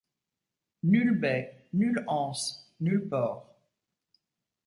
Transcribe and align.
Nulle 0.81 1.11
baie, 1.13 1.67
nulle 1.73 2.03
anse, 2.07 2.59
nul 2.79 3.07
port. 3.07 3.53